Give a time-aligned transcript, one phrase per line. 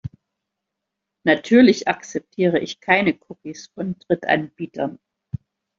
[1.27, 4.97] Natürlich akzeptiere ich keine Cookies von Drittanbietern.